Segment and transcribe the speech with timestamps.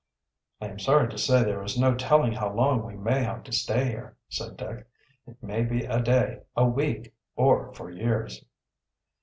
[0.59, 3.51] "I am sorry to say there is no telling how long we may have to
[3.51, 4.87] stay here," said Dick.
[5.27, 8.43] "It may be a day, a week, or for years."